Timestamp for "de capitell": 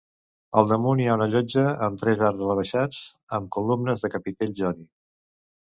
4.07-4.61